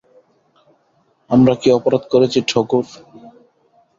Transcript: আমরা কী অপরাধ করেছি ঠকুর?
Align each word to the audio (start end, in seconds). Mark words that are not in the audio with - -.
আমরা 1.29 1.53
কী 1.61 1.67
অপরাধ 1.71 2.03
করেছি 2.13 2.39
ঠকুর? 2.49 2.85